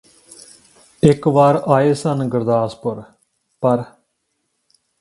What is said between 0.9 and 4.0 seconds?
ਇਕ ਵਾਰ ਆਏ ਸਨ ਗੁਰਦਾਸਪੁਰ ਪਰ